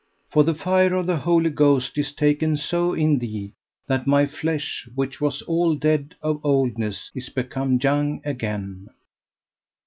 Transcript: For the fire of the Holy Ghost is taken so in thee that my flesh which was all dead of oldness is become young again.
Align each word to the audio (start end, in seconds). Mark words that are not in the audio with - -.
For 0.31 0.43
the 0.43 0.55
fire 0.55 0.95
of 0.95 1.05
the 1.05 1.17
Holy 1.17 1.51
Ghost 1.51 1.95
is 1.95 2.11
taken 2.11 2.57
so 2.57 2.93
in 2.95 3.19
thee 3.19 3.53
that 3.85 4.07
my 4.07 4.25
flesh 4.25 4.89
which 4.95 5.21
was 5.21 5.43
all 5.43 5.75
dead 5.75 6.15
of 6.23 6.43
oldness 6.43 7.11
is 7.13 7.29
become 7.29 7.77
young 7.79 8.19
again. 8.25 8.87